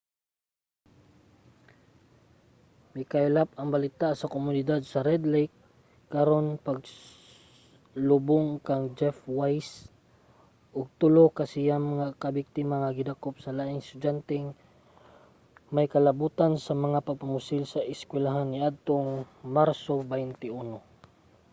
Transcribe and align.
mikaylap 2.95 3.49
ang 3.53 3.69
balita 3.77 4.09
sa 4.19 4.31
komunidad 4.35 4.81
sa 4.85 4.99
red 5.09 5.23
lake 5.35 5.55
karon 6.13 6.45
sa 6.53 6.59
paglubong 6.67 8.47
kang 8.67 8.85
jeff 8.99 9.17
weise 9.37 9.73
ug 10.77 10.85
tulo 10.99 11.25
sa 11.37 11.45
siyam 11.53 11.85
ka 12.21 12.29
biktima 12.39 12.75
ang 12.79 12.95
gidakop 12.99 13.33
nga 13.39 13.55
laing 13.57 13.81
estudyanteng 13.85 14.45
may 15.75 15.87
kalabotan 15.93 16.53
sa 16.65 16.73
mga 16.85 16.99
pagpamusil 17.07 17.63
sa 17.73 17.85
eskuwelahan 17.93 18.47
niadtong 18.49 19.09
marso 19.55 19.95
21 20.09 20.77